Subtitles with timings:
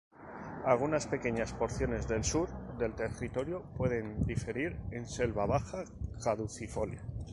[0.65, 5.83] Algunas pequeñas porciones del sur del territorio pueden diferir en Selva Baja
[6.23, 7.03] Caducifolia.